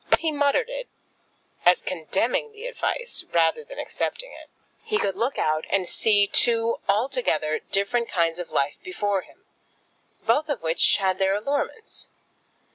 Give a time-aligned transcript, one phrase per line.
[0.09, 0.89] But he muttered it
[1.63, 4.49] as condemning the advice rather than accepting it.
[4.83, 9.45] He could look out and see two altogether different kinds of life before him,
[10.25, 12.07] both of which had their allurements.